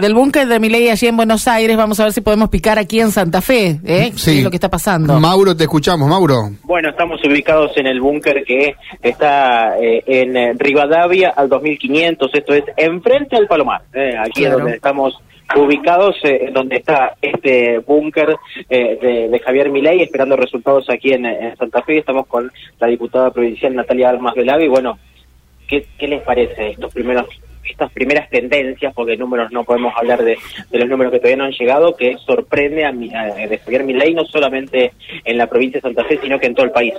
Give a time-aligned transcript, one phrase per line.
[0.00, 1.76] del búnker de Milei allí en Buenos Aires.
[1.76, 4.12] Vamos a ver si podemos picar aquí en Santa Fe, ¿eh?
[4.14, 4.30] Sí.
[4.32, 5.18] ¿Qué es lo que está pasando?
[5.20, 6.50] Mauro, te escuchamos, Mauro.
[6.64, 12.54] Bueno, estamos ubicados en el búnker que está eh, en eh, Rivadavia al 2500, esto
[12.54, 14.56] es enfrente al Palomar, eh, aquí Claro.
[14.56, 15.18] es donde estamos
[15.56, 18.36] ubicados, eh, donde está este búnker
[18.68, 21.98] eh, de, de Javier Milei, esperando resultados aquí en, en Santa Fe.
[21.98, 24.68] Estamos con la diputada provincial Natalia Almas Velavi.
[24.68, 24.98] Bueno,
[25.66, 27.26] ¿qué, qué les parece estos primeros
[27.70, 30.38] estas primeras tendencias, porque números no podemos hablar de,
[30.72, 34.14] los números que todavía no han llegado, que sorprende a, mi- a- de Javier Milei
[34.14, 34.92] no solamente
[35.24, 36.94] en la provincia de Santa Fe, sino que en todo el país.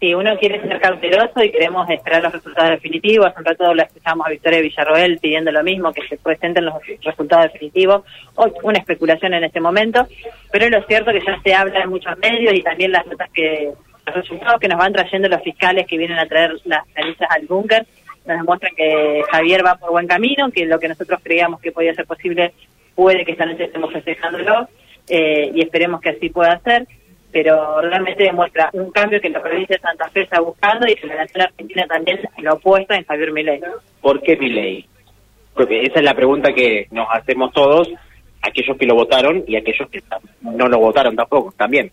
[0.00, 3.26] Sí, uno quiere ser cauteloso y queremos esperar los resultados definitivos.
[3.26, 7.52] Hace un rato la a Victoria Villarroel pidiendo lo mismo, que se presenten los resultados
[7.52, 8.02] definitivos.
[8.36, 10.06] Hoy una especulación en este momento,
[10.50, 13.72] pero lo cierto que ya se habla en muchos medios y también las notas que,
[14.06, 17.44] los resultados que nos van trayendo los fiscales que vienen a traer las narices al
[17.46, 17.86] búnker
[18.30, 21.94] nos demuestran que Javier va por buen camino, que lo que nosotros creíamos que podía
[21.94, 22.52] ser posible
[22.94, 24.68] puede que esta noche estemos festejándolo
[25.08, 26.86] eh, y esperemos que así pueda ser
[27.32, 31.06] pero realmente demuestra un cambio que la provincia de Santa Fe está buscando y que
[31.06, 33.60] la nación argentina también lo opuesta en Javier Milei.
[34.00, 34.86] ¿Por qué Milei?
[35.54, 37.88] Porque esa es la pregunta que nos hacemos todos,
[38.42, 40.02] aquellos que lo votaron y aquellos que
[40.40, 41.92] no lo votaron tampoco, también.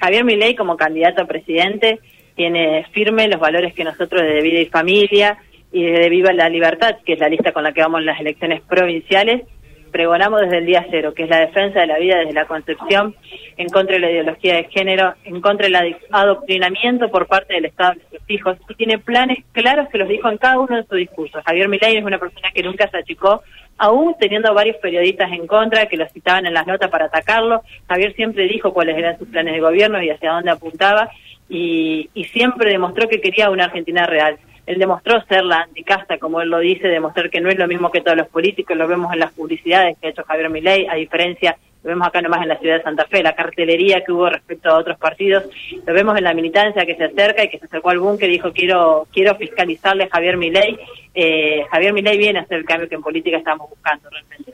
[0.00, 1.98] Javier Milei como candidato a presidente
[2.36, 5.38] tiene firme los valores que nosotros desde Vida y Familia
[5.72, 8.20] y desde Viva la Libertad, que es la lista con la que vamos en las
[8.20, 9.42] elecciones provinciales,
[9.90, 13.14] pregonamos desde el día cero, que es la defensa de la vida desde la concepción,
[13.56, 17.92] en contra de la ideología de género, en contra del adoctrinamiento por parte del Estado
[17.92, 20.98] de nuestros hijos, y tiene planes claros que los dijo en cada uno de sus
[20.98, 21.42] discursos.
[21.44, 23.42] Javier Milei es una persona que nunca se achicó,
[23.78, 27.62] aún teniendo varios periodistas en contra que lo citaban en las notas para atacarlo.
[27.88, 31.10] Javier siempre dijo cuáles eran sus planes de gobierno y hacia dónde apuntaba,
[31.48, 34.36] y siempre demostró que quería una Argentina real.
[34.68, 37.90] Él demostró ser la anticasta, como él lo dice, demostrar que no es lo mismo
[37.90, 40.94] que todos los políticos, lo vemos en las publicidades que ha hecho Javier Milei, a
[40.94, 44.28] diferencia, lo vemos acá nomás en la ciudad de Santa Fe, la cartelería que hubo
[44.28, 45.44] respecto a otros partidos,
[45.86, 48.32] lo vemos en la militancia que se acerca y que se acercó al búnker y
[48.32, 50.78] dijo quiero quiero fiscalizarle a Javier Milei.
[51.14, 54.52] Eh, Javier Milei viene a hacer el cambio que en política estamos buscando realmente.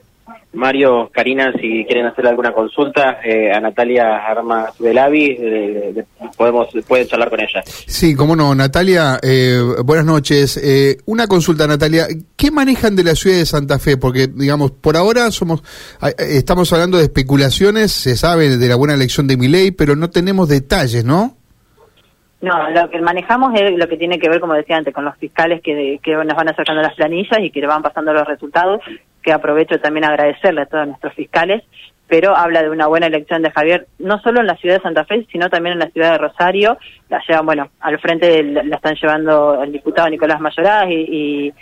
[0.53, 6.05] Mario, Karina, si quieren hacer alguna consulta eh, a Natalia Armas Velavi, eh, de-
[6.37, 7.62] podemos pueden charlar con ella.
[7.65, 10.57] Sí, cómo no, Natalia, eh, buenas noches.
[10.57, 13.97] Eh, una consulta, Natalia, ¿qué manejan de la ciudad de Santa Fe?
[13.97, 15.62] Porque, digamos, por ahora somos,
[16.03, 20.09] eh, estamos hablando de especulaciones, se sabe de la buena elección de Milei, pero no
[20.11, 21.37] tenemos detalles, ¿no?
[22.41, 25.17] No, lo que manejamos es lo que tiene que ver, como decía antes, con los
[25.17, 28.81] fiscales que, que nos van acercando las planillas y que le van pasando los resultados,
[29.25, 31.62] que aprovecho también agradecerle a todos nuestros fiscales,
[32.07, 35.05] pero habla de una buena elección de Javier, no solo en la ciudad de Santa
[35.05, 36.77] Fe, sino también en la ciudad de Rosario.
[37.09, 41.53] La llevan, bueno, al frente la están llevando el diputado Nicolás Mayoraz y,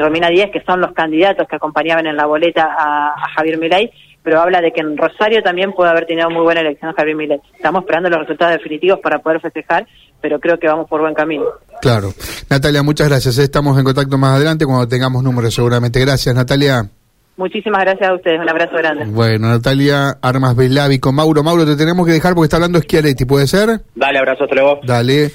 [0.00, 3.92] Romina Díez, que son los candidatos que acompañaban en la boleta a, a Javier Milei,
[4.24, 7.40] pero habla de que en Rosario también puede haber tenido muy buena elección Javier Milei.
[7.54, 9.86] Estamos esperando los resultados definitivos para poder festejar,
[10.20, 11.44] pero creo que vamos por buen camino.
[11.80, 12.08] Claro.
[12.50, 13.38] Natalia, muchas gracias.
[13.38, 16.00] Estamos en contacto más adelante cuando tengamos números, seguramente.
[16.00, 16.90] Gracias, Natalia.
[17.36, 19.04] Muchísimas gracias a ustedes, un abrazo grande.
[19.06, 21.42] Bueno, Natalia Armas Velavi con Mauro.
[21.42, 23.80] Mauro, te tenemos que dejar porque está hablando Schiaretti, ¿puede ser?
[23.94, 24.80] Dale, abrazo, hasta luego.
[24.84, 25.30] Dale.